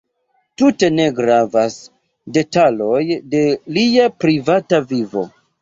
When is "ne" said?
0.93-1.05